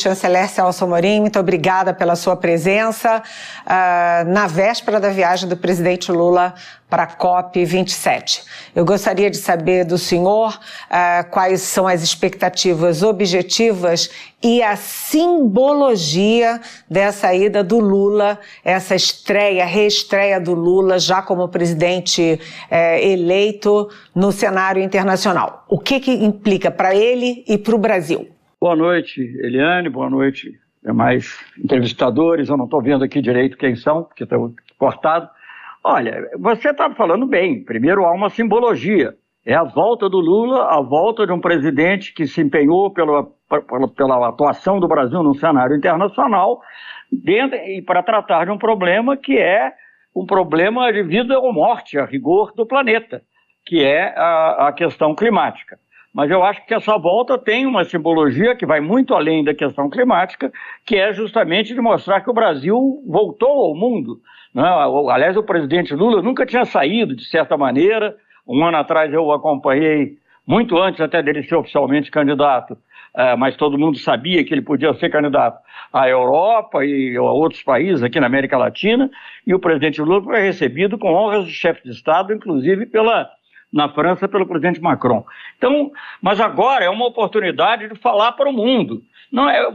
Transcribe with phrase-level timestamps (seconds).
[0.00, 3.22] chanceler Celso Amorim, muito obrigada pela sua presença
[3.66, 6.54] uh, na véspera da viagem do presidente Lula
[6.88, 8.42] para a COP27.
[8.74, 14.10] Eu gostaria de saber do senhor uh, quais são as expectativas objetivas
[14.42, 16.60] e a simbologia
[16.90, 22.40] dessa ida do Lula, essa estreia, reestreia do Lula já como presidente
[22.70, 25.64] uh, eleito no cenário internacional.
[25.68, 28.39] O que, que implica para ele e para o Brasil?
[28.60, 30.52] Boa noite, Eliane, boa noite,
[30.84, 32.50] demais entrevistadores.
[32.50, 34.36] Eu não estou vendo aqui direito quem são, porque está
[34.76, 35.30] cortado.
[35.82, 37.64] Olha, você está falando bem.
[37.64, 39.14] Primeiro, há uma simbologia.
[39.46, 43.88] É a volta do Lula, a volta de um presidente que se empenhou pela, pela,
[43.88, 46.60] pela atuação do Brasil no cenário internacional
[47.10, 49.72] dentro, e para tratar de um problema que é
[50.14, 53.22] um problema de vida ou morte, a rigor do planeta,
[53.64, 55.78] que é a, a questão climática.
[56.12, 59.88] Mas eu acho que essa volta tem uma simbologia que vai muito além da questão
[59.88, 60.52] climática,
[60.84, 64.20] que é justamente de mostrar que o Brasil voltou ao mundo.
[64.52, 64.64] Né?
[65.10, 68.16] Aliás, o presidente Lula nunca tinha saído, de certa maneira.
[68.46, 72.76] Um ano atrás eu o acompanhei, muito antes até dele ser oficialmente candidato,
[73.14, 75.60] é, mas todo mundo sabia que ele podia ser candidato
[75.92, 79.08] à Europa e a outros países aqui na América Latina.
[79.46, 83.30] E o presidente Lula foi recebido com honras de chefe de Estado, inclusive pela
[83.72, 85.24] na França pelo presidente Macron.
[85.56, 85.90] Então,
[86.20, 89.02] mas agora é uma oportunidade de falar para o mundo.
[89.30, 89.70] Não é,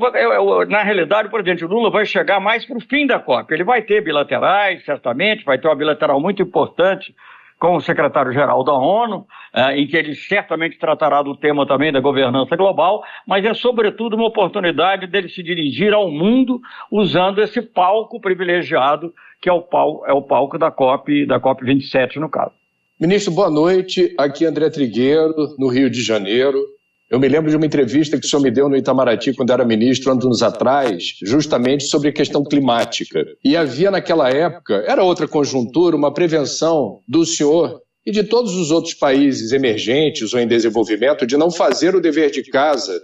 [0.68, 3.54] na realidade, o presidente Lula vai chegar mais para o fim da COP.
[3.54, 7.16] Ele vai ter bilaterais, certamente, vai ter uma bilateral muito importante
[7.58, 12.02] com o secretário-geral da ONU, eh, em que ele certamente tratará do tema também da
[12.02, 16.60] governança global, mas é sobretudo uma oportunidade dele se dirigir ao mundo
[16.92, 21.64] usando esse palco privilegiado que é o palco, é o palco da COP, da COP
[21.64, 22.65] 27 no caso.
[22.98, 24.16] Ministro, boa noite.
[24.18, 26.66] Aqui é André Trigueiro, no Rio de Janeiro.
[27.12, 29.66] Eu me lembro de uma entrevista que o senhor me deu no Itamaraty quando era
[29.66, 33.26] ministro, anos atrás, justamente sobre a questão climática.
[33.44, 38.72] E havia naquela época, era outra conjuntura, uma prevenção do senhor e de todos os
[38.72, 42.98] outros países emergentes ou em desenvolvimento de não fazer o dever de casa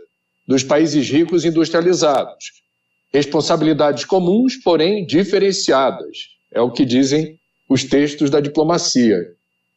[0.48, 2.46] dos países ricos industrializados.
[3.14, 6.18] Responsabilidades comuns, porém diferenciadas.
[6.50, 7.36] É o que dizem
[7.70, 9.18] os textos da diplomacia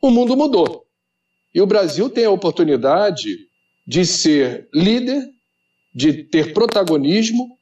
[0.06, 0.84] o mundo mudou.
[1.54, 3.36] E o Brasil tem a oportunidade
[3.86, 5.22] de ser líder,
[5.94, 7.56] de ter protagonismo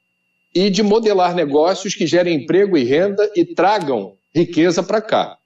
[0.55, 5.37] e de modelar negócios que gerem emprego e renda e tragam riqueza para cá.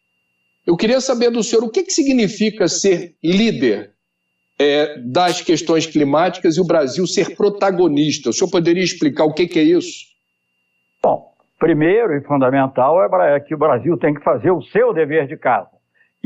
[0.67, 3.93] Eu queria saber do senhor o que, que significa ser líder
[4.59, 8.31] é, das questões climáticas e o Brasil ser protagonista.
[8.31, 10.07] O senhor poderia explicar o que, que é isso?
[11.03, 15.37] Bom, primeiro e fundamental é que o Brasil tem que fazer o seu dever de
[15.37, 15.76] casa.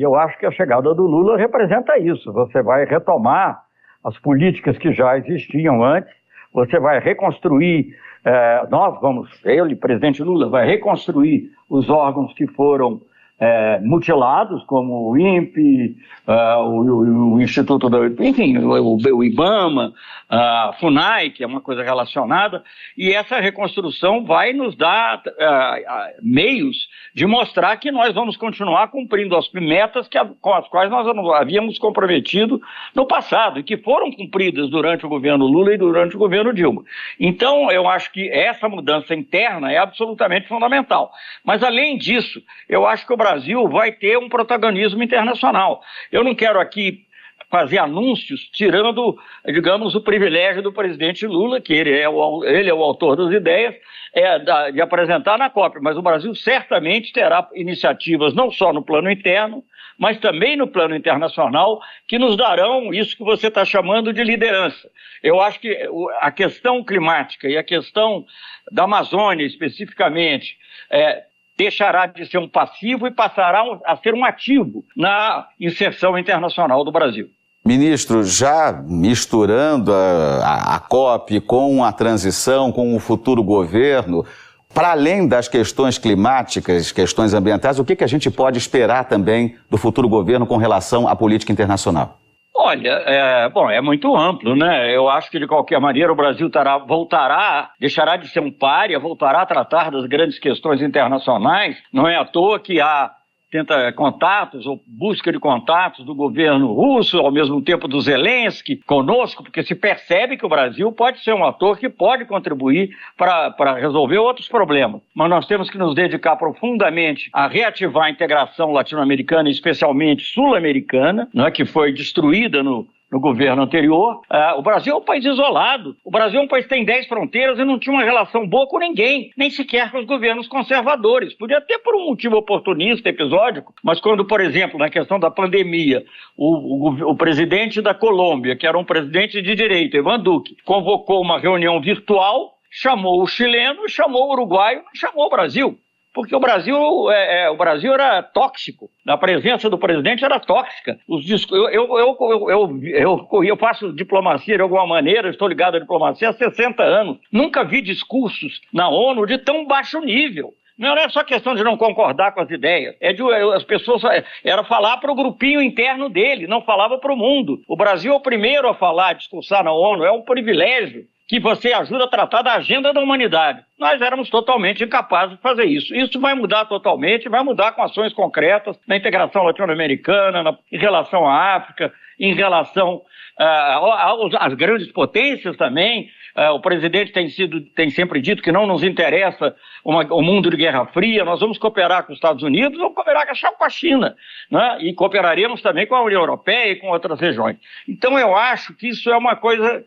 [0.01, 2.33] E eu acho que a chegada do Lula representa isso.
[2.33, 3.61] Você vai retomar
[4.03, 6.11] as políticas que já existiam antes,
[6.55, 7.95] você vai reconstruir,
[8.25, 13.03] eh, nós vamos, ele, presidente Lula, vai reconstruir os órgãos que foram
[13.41, 15.97] é, mutilados, como o INPE,
[16.29, 17.99] uh, o, o, Instituto da.
[18.23, 19.95] Enfim, o, o, IBAMA,
[20.29, 22.63] a FUNAI, que é uma coisa relacionada,
[22.97, 26.77] e essa reconstrução vai nos dar uh, meios
[27.15, 31.07] de mostrar que nós vamos continuar cumprindo as metas que, com as quais nós
[31.37, 32.61] havíamos comprometido
[32.95, 36.83] no passado e que foram cumpridas durante o governo Lula e durante o governo Dilma.
[37.19, 41.11] Então, eu acho que essa mudança interna é absolutamente fundamental.
[41.43, 45.81] Mas, além disso, eu acho que o Brasil Brasil vai ter um protagonismo internacional.
[46.11, 47.05] Eu não quero aqui
[47.49, 52.75] fazer anúncios tirando, digamos, o privilégio do presidente Lula, que ele é o, ele é
[52.75, 53.75] o autor das ideias,
[54.15, 58.83] é, da, de apresentar na COP, mas o Brasil certamente terá iniciativas não só no
[58.83, 59.65] plano interno,
[59.99, 64.89] mas também no plano internacional, que nos darão isso que você está chamando de liderança.
[65.23, 65.77] Eu acho que
[66.21, 68.25] a questão climática e a questão
[68.73, 70.57] da Amazônia, especificamente,
[70.91, 71.25] é,
[71.61, 76.91] deixará de ser um passivo e passará a ser um ativo na inserção internacional do
[76.91, 77.29] Brasil.
[77.63, 84.25] Ministro, já misturando a, a, COP com a transição, com o futuro governo,
[84.73, 89.57] para além das questões climáticas, questões ambientais, o que, que a gente pode esperar também
[89.69, 92.19] do futuro governo com relação à política internacional?
[92.63, 94.95] Olha, é, bom, é muito amplo, né?
[94.95, 98.99] Eu acho que de qualquer maneira o Brasil tará, voltará, deixará de ser um párea,
[98.99, 101.83] voltará a tratar das grandes questões internacionais.
[101.91, 103.13] Não é à toa que há
[103.51, 109.43] tenta contatos ou busca de contatos do governo russo, ao mesmo tempo do Zelensky conosco,
[109.43, 114.19] porque se percebe que o Brasil pode ser um ator que pode contribuir para resolver
[114.19, 115.01] outros problemas.
[115.15, 121.51] Mas nós temos que nos dedicar profundamente a reativar a integração latino-americana, especialmente sul-americana, né,
[121.51, 124.21] que foi destruída no no governo anterior.
[124.31, 125.97] Uh, o Brasil é um país isolado.
[126.05, 128.67] O Brasil é um país que tem 10 fronteiras e não tinha uma relação boa
[128.69, 131.35] com ninguém, nem sequer com os governos conservadores.
[131.35, 136.05] Podia ter por um motivo oportunista, episódico, mas quando, por exemplo, na questão da pandemia,
[136.37, 141.21] o, o, o presidente da Colômbia, que era um presidente de direita, Ivan Duque, convocou
[141.21, 145.79] uma reunião virtual, chamou o chileno, chamou o uruguaio, chamou o Brasil
[146.13, 146.77] porque o Brasil,
[147.11, 148.91] é, é, o Brasil era tóxico.
[149.07, 150.99] A presença do presidente era tóxica.
[151.09, 152.51] Os eu, eu, eu,
[152.91, 157.19] eu, eu, faço diplomacia de alguma maneira, estou ligado à diplomacia há 60 anos.
[157.33, 160.53] Nunca vi discursos na ONU de tão baixo nível.
[160.77, 162.97] Não é só questão de não concordar com as ideias.
[163.01, 163.23] É de
[163.55, 164.03] as pessoas
[164.43, 167.61] era falar para o grupinho interno dele, não falava para o mundo.
[167.69, 171.39] O Brasil é o primeiro a falar, a discursar na ONU, é um privilégio que
[171.39, 173.63] você ajuda a tratar da agenda da humanidade.
[173.79, 175.95] Nós éramos totalmente incapazes de fazer isso.
[175.95, 181.55] Isso vai mudar totalmente, vai mudar com ações concretas na integração latino-americana, em relação à
[181.55, 182.97] África, em relação
[183.39, 186.11] uh, às grandes potências também.
[186.37, 189.55] Uh, o presidente tem, sido, tem sempre dito que não nos interessa
[189.85, 193.29] uma, o mundo de Guerra Fria, nós vamos cooperar com os Estados Unidos, vamos cooperar
[193.57, 194.17] com a China,
[194.51, 194.79] né?
[194.81, 197.57] e cooperaremos também com a União Europeia e com outras regiões.
[197.89, 199.85] Então eu acho que isso é uma coisa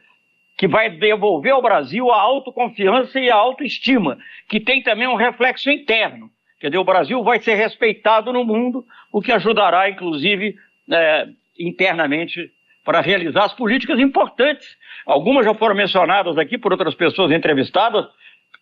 [0.57, 4.17] que vai devolver ao Brasil a autoconfiança e a autoestima,
[4.47, 6.29] que tem também um reflexo interno.
[6.59, 10.55] Quer dizer, o Brasil vai ser respeitado no mundo, o que ajudará, inclusive,
[10.91, 11.27] é,
[11.59, 12.51] internamente
[12.85, 14.77] para realizar as políticas importantes.
[15.05, 18.05] Algumas já foram mencionadas aqui por outras pessoas entrevistadas.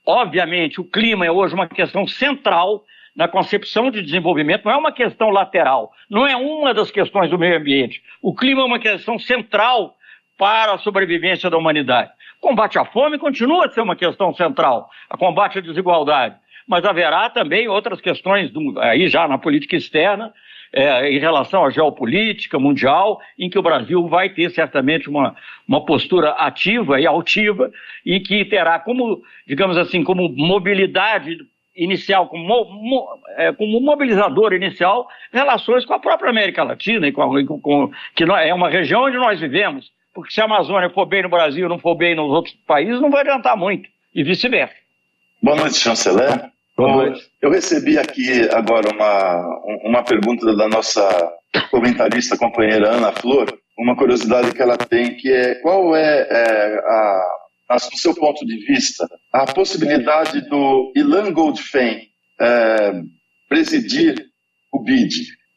[0.06, 2.84] Obviamente, o clima é hoje uma questão central
[3.16, 7.38] na concepção de desenvolvimento, não é uma questão lateral, não é uma das questões do
[7.38, 8.02] meio ambiente.
[8.22, 9.96] O clima é uma questão central
[10.42, 12.10] para a sobrevivência da humanidade.
[12.40, 16.36] Combate à fome continua a ser uma questão central, a combate à desigualdade,
[16.68, 20.34] mas haverá também outras questões, aí já na política externa,
[20.74, 25.36] é, em relação à geopolítica mundial, em que o Brasil vai ter certamente uma,
[25.68, 27.70] uma postura ativa e altiva,
[28.04, 31.38] e que terá como, digamos assim, como mobilidade
[31.76, 33.08] inicial, como, mo,
[33.38, 38.52] é, como mobilizador inicial, relações com a própria América Latina, e com, com, que é
[38.56, 41.80] uma região onde nós vivemos porque se a Amazônia for bem no Brasil e não
[41.80, 44.76] for bem nos outros países, não vai adiantar muito, e vice-versa.
[45.42, 46.52] Boa noite, chanceler.
[46.76, 47.30] Boa noite.
[47.42, 51.34] Eu recebi aqui agora uma, uma pergunta da nossa
[51.70, 57.22] comentarista companheira Ana Flor, uma curiosidade que ela tem, que é qual é, é a,
[57.70, 62.02] a, no seu ponto de vista, a possibilidade do Ilan Goldfein
[62.40, 63.02] é,
[63.50, 64.26] presidir
[64.72, 65.14] o BID?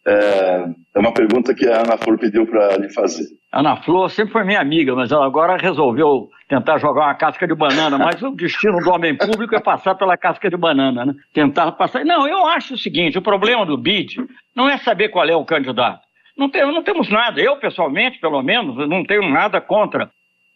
[0.07, 3.25] É, é uma pergunta que a Ana Flor pediu para lhe fazer.
[3.53, 7.55] Ana Flor sempre foi minha amiga, mas ela agora resolveu tentar jogar uma casca de
[7.55, 7.99] banana.
[7.99, 11.15] Mas o destino do homem público é passar pela casca de banana, né?
[11.33, 12.05] Tentar passar.
[12.05, 14.25] Não, eu acho o seguinte: o problema do BID
[14.55, 16.01] não é saber qual é o candidato.
[16.37, 20.11] Não, tem, não temos nada, eu pessoalmente, pelo menos, não tenho nada contra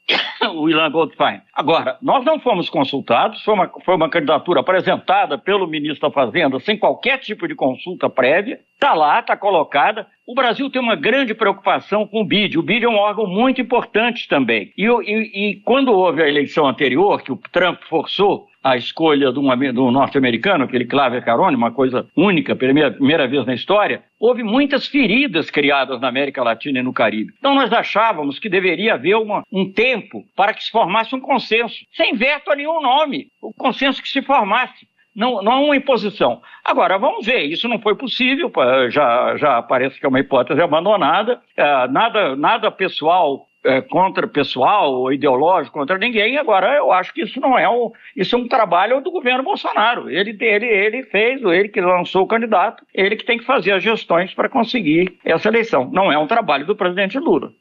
[0.55, 1.41] o Ilan Goldfein.
[1.59, 6.61] Agora, nós não fomos consultados, foi uma, foi uma candidatura apresentada pelo ministro da Fazenda
[6.61, 10.07] sem qualquer tipo de consulta prévia, está lá, está colocada.
[10.25, 12.59] O Brasil tem uma grande preocupação com o BID.
[12.59, 14.73] O BID é um órgão muito importante também.
[14.79, 19.41] E, e, e quando houve a eleição anterior, que o Trump forçou a escolha do,
[19.73, 24.87] do norte-americano, aquele Claver Carone, uma coisa única, primeira, primeira vez na história, houve muitas
[24.87, 27.33] feridas criadas na América Latina e no Caribe.
[27.39, 31.48] Então nós achávamos que deveria haver uma, um tempo para que se formasse um consenso,
[31.93, 34.87] sem veto a nenhum nome, o consenso que se formasse.
[35.15, 36.41] Não, não uma imposição.
[36.65, 38.53] Agora, vamos ver, isso não foi possível,
[38.89, 44.93] já, já parece que é uma hipótese abandonada, é, nada, nada pessoal é, contra pessoal
[44.93, 46.39] ou ideológico contra ninguém.
[46.39, 50.09] Agora, eu acho que isso não é um, isso é um trabalho do governo Bolsonaro.
[50.09, 53.83] Ele, ele, ele fez, ele que lançou o candidato, ele que tem que fazer as
[53.83, 55.91] gestões para conseguir essa eleição.
[55.93, 57.53] Não é um trabalho do presidente Lula.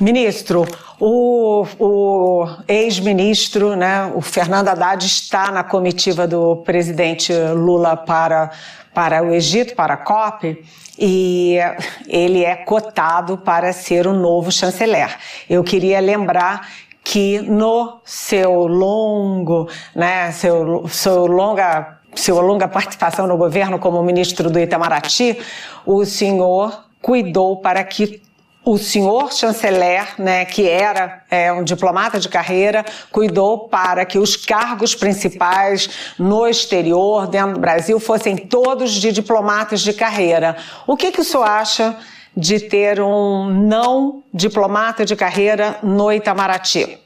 [0.00, 0.66] Ministro,
[0.98, 8.50] o, o ex-ministro, né, o Fernando Haddad, está na comitiva do presidente Lula para,
[8.94, 10.64] para o Egito, para a COP
[10.98, 11.58] e
[12.08, 15.14] ele é cotado para ser o novo chanceler.
[15.48, 16.66] Eu queria lembrar
[17.04, 24.50] que no seu longo, né, seu, seu longa sua longa participação no governo como ministro
[24.50, 25.38] do Itamaraty,
[25.86, 28.20] o senhor cuidou para que
[28.64, 34.36] o senhor chanceler, né, que era é, um diplomata de carreira, cuidou para que os
[34.36, 35.88] cargos principais
[36.18, 40.56] no exterior, dentro do Brasil, fossem todos de diplomatas de carreira.
[40.86, 41.96] O que, que o senhor acha
[42.36, 46.98] de ter um não diplomata de carreira no Itamaraty?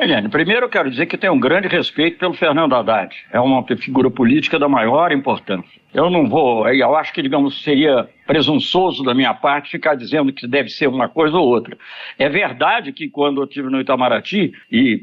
[0.00, 3.12] Eliane, primeiro eu quero dizer que tenho um grande respeito pelo Fernando Haddad.
[3.32, 5.80] É uma figura política da maior importância.
[5.92, 10.46] Eu não vou, eu acho que, digamos, seria presunçoso da minha parte ficar dizendo que
[10.46, 11.76] deve ser uma coisa ou outra.
[12.16, 15.02] É verdade que quando eu estive no Itamaraty, e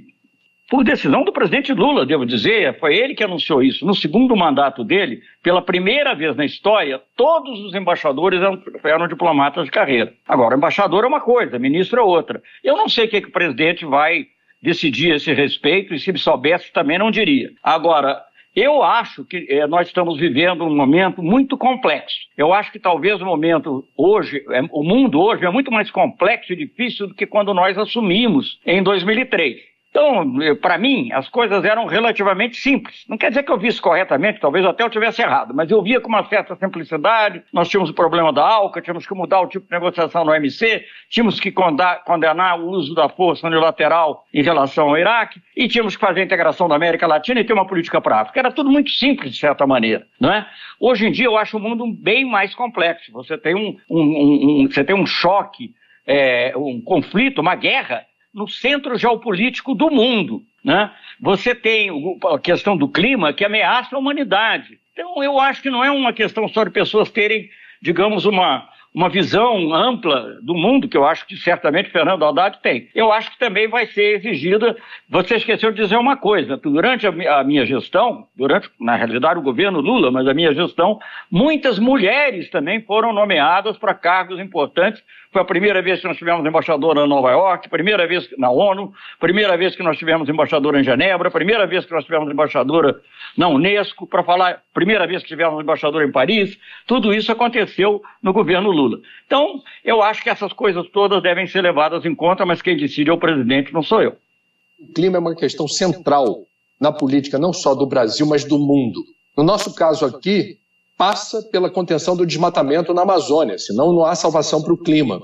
[0.69, 3.85] por decisão do presidente Lula, devo dizer, foi ele que anunciou isso.
[3.85, 9.65] No segundo mandato dele, pela primeira vez na história, todos os embaixadores eram, eram diplomatas
[9.65, 10.13] de carreira.
[10.25, 12.41] Agora, embaixador é uma coisa, ministro é outra.
[12.63, 14.27] Eu não sei o que, que o presidente vai
[14.65, 17.51] decidir esse respeito, e se soubesse também não diria.
[17.63, 18.21] Agora,
[18.55, 22.15] eu acho que é, nós estamos vivendo um momento muito complexo.
[22.37, 26.53] Eu acho que talvez o momento hoje, é, o mundo hoje é muito mais complexo
[26.53, 29.74] e difícil do que quando nós assumimos em 2003.
[29.95, 30.29] Então,
[30.61, 33.05] para mim, as coisas eram relativamente simples.
[33.07, 36.01] Não quer dizer que eu visse corretamente, talvez até eu tivesse errado, mas eu via
[36.01, 37.41] com uma certa simplicidade.
[37.53, 40.83] Nós tínhamos o problema da ALCA, tínhamos que mudar o tipo de negociação no OMC,
[41.09, 46.01] tínhamos que condenar o uso da força unilateral em relação ao Iraque, e tínhamos que
[46.01, 48.39] fazer a integração da América Latina e ter uma política para a África.
[48.41, 50.05] Era tudo muito simples, de certa maneira.
[50.19, 50.45] Não é?
[50.77, 53.13] Hoje em dia, eu acho o mundo bem mais complexo.
[53.13, 55.73] Você tem um, um, um, um você tem um choque,
[56.05, 60.43] é, um conflito, uma guerra no centro geopolítico do mundo.
[60.61, 60.91] Né?
[61.21, 61.89] Você tem
[62.29, 64.77] a questão do clima que ameaça a humanidade.
[64.91, 67.49] Então, eu acho que não é uma questão só de pessoas terem,
[67.81, 72.87] digamos, uma, uma visão ampla do mundo, que eu acho que certamente Fernando Haddad tem.
[72.95, 74.77] Eu acho que também vai ser exigida.
[75.09, 79.81] Você esqueceu de dizer uma coisa: durante a minha gestão, durante, na realidade, o governo
[79.81, 80.97] Lula, mas a minha gestão,
[81.29, 85.03] muitas mulheres também foram nomeadas para cargos importantes
[85.35, 88.93] foi a primeira vez que nós tivemos embaixadora em Nova York, primeira vez na ONU,
[89.19, 93.01] primeira vez que nós tivemos embaixadora em Genebra, primeira vez que nós tivemos embaixadora
[93.37, 96.57] na Unesco, para falar, primeira vez que tivemos embaixadora em Paris.
[96.87, 98.84] Tudo isso aconteceu no governo Lula.
[99.25, 103.09] Então, eu acho que essas coisas todas devem ser levadas em conta, mas quem decide
[103.09, 104.15] é o presidente, não sou eu.
[104.79, 106.43] O clima é uma questão central
[106.79, 109.03] na política, não só do Brasil, mas do mundo.
[109.37, 110.57] No nosso caso aqui,
[110.97, 115.21] passa pela contenção do desmatamento na Amazônia, senão não há salvação para o clima.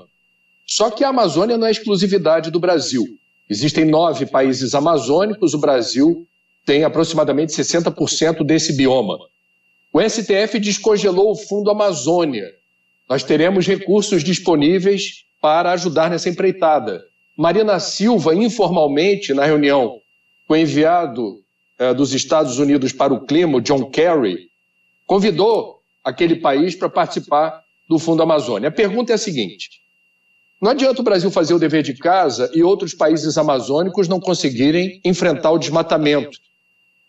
[0.66, 3.04] Só que a Amazônia não é exclusividade do Brasil.
[3.48, 6.26] Existem nove países amazônicos, o Brasil
[6.64, 9.18] tem aproximadamente 60% desse bioma.
[9.92, 12.46] O STF descongelou o Fundo Amazônia.
[13.12, 17.04] Nós teremos recursos disponíveis para ajudar nessa empreitada.
[17.36, 19.98] Marina Silva, informalmente, na reunião
[20.48, 21.36] com o enviado
[21.78, 24.48] eh, dos Estados Unidos para o clima, John Kerry,
[25.06, 28.70] convidou aquele país para participar do Fundo Amazônia.
[28.70, 29.68] A pergunta é a seguinte:
[30.58, 35.02] não adianta o Brasil fazer o dever de casa e outros países amazônicos não conseguirem
[35.04, 36.38] enfrentar o desmatamento.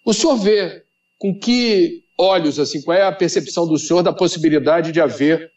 [0.03, 0.83] O senhor vê
[1.17, 5.53] com que olhos, assim, qual é a percepção do senhor da possibilidade de haver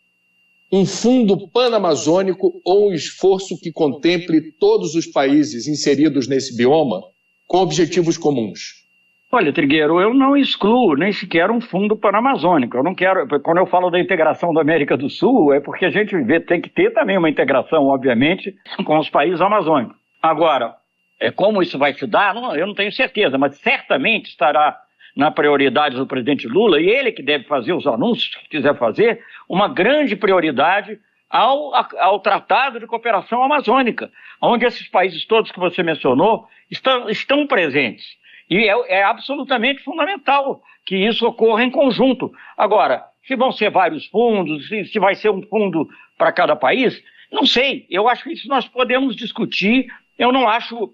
[0.72, 7.00] um fundo panamazônico ou um esforço que contemple todos os países inseridos nesse bioma
[7.46, 8.86] com objetivos comuns?
[9.30, 12.76] Olha, Trigueiro, eu não excluo nem sequer um fundo panamazônico.
[12.76, 13.26] Eu não quero.
[13.40, 16.60] Quando eu falo da integração da América do Sul, é porque a gente vê, tem
[16.60, 18.54] que ter também uma integração, obviamente,
[18.84, 19.96] com os países amazônicos.
[20.22, 20.74] Agora,
[21.20, 24.76] é, como isso vai se dar, eu não tenho certeza, mas certamente estará
[25.16, 29.24] na prioridade do presidente Lula, e ele que deve fazer os anúncios que quiser fazer,
[29.48, 30.98] uma grande prioridade
[31.30, 37.46] ao, ao Tratado de Cooperação Amazônica, onde esses países todos que você mencionou estão, estão
[37.46, 38.04] presentes.
[38.48, 42.32] E é, é absolutamente fundamental que isso ocorra em conjunto.
[42.56, 47.02] Agora, se vão ser vários fundos, se, se vai ser um fundo para cada país,
[47.30, 47.86] não sei.
[47.90, 49.86] Eu acho que isso nós podemos discutir.
[50.18, 50.92] Eu não acho,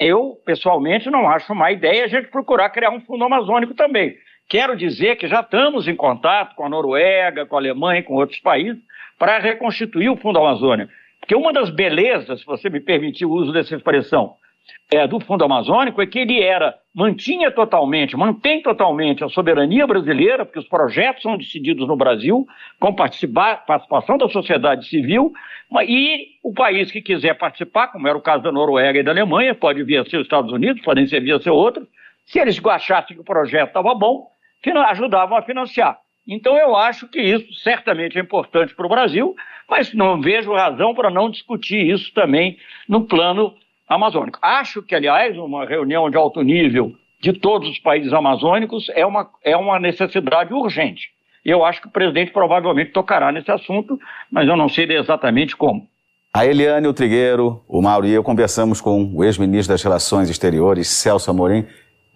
[0.00, 4.16] eu pessoalmente não acho uma ideia a gente procurar criar um fundo amazônico também.
[4.48, 8.40] Quero dizer que já estamos em contato com a Noruega, com a Alemanha, com outros
[8.40, 8.82] países,
[9.18, 10.88] para reconstituir o Fundo Amazônia.
[11.20, 14.34] Porque uma das belezas, se você me permitir o uso dessa expressão,
[14.90, 20.44] é, do Fundo Amazônico é que ele era, mantinha totalmente, mantém totalmente a soberania brasileira,
[20.44, 22.46] porque os projetos são decididos no Brasil,
[22.78, 25.32] com participação da sociedade civil,
[25.86, 29.54] e o país que quiser participar, como era o caso da Noruega e da Alemanha,
[29.54, 31.86] pode vir a ser os Estados Unidos, podem ser vir a ser outros,
[32.26, 34.28] se eles achassem que o projeto estava bom,
[34.88, 35.98] ajudavam a financiar.
[36.26, 39.34] Então eu acho que isso certamente é importante para o Brasil,
[39.68, 43.54] mas não vejo razão para não discutir isso também no plano
[43.90, 44.38] amazônico.
[44.40, 49.28] Acho que, aliás, uma reunião de alto nível de todos os países amazônicos é uma,
[49.44, 51.08] é uma necessidade urgente.
[51.44, 53.98] Eu acho que o presidente provavelmente tocará nesse assunto,
[54.30, 55.86] mas eu não sei exatamente como.
[56.32, 60.86] A Eliane, o Trigueiro, o Mauro e eu conversamos com o ex-ministro das Relações Exteriores,
[60.86, 61.66] Celso Amorim.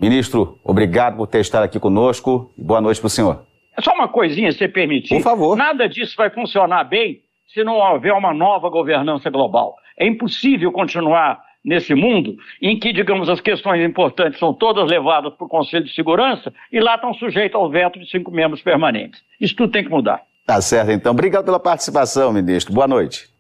[0.01, 3.45] Ministro, obrigado por ter estado aqui conosco e boa noite para o senhor.
[3.77, 5.17] É só uma coisinha, se permitir.
[5.17, 5.57] Por favor.
[5.57, 7.21] Nada disso vai funcionar bem
[7.53, 9.75] se não houver uma nova governança global.
[9.99, 15.47] É impossível continuar nesse mundo em que, digamos, as questões importantes são todas levadas para
[15.47, 19.23] o Conselho de Segurança e lá estão sujeitos ao veto de cinco membros permanentes.
[19.41, 20.23] Isso tudo tem que mudar.
[20.47, 21.13] Tá certo, então.
[21.13, 22.75] Obrigado pela participação, ministro.
[22.75, 23.29] Boa noite.